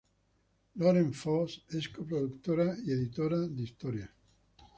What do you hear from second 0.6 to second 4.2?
Lauren Faust es co-productora y editora de historias.